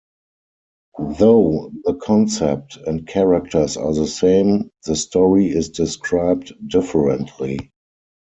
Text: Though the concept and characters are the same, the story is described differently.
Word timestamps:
Though 1.19 1.69
the 1.83 1.93
concept 1.93 2.75
and 2.87 3.05
characters 3.05 3.77
are 3.77 3.93
the 3.93 4.07
same, 4.07 4.71
the 4.83 4.95
story 4.95 5.45
is 5.49 5.69
described 5.69 6.53
differently. 6.67 7.71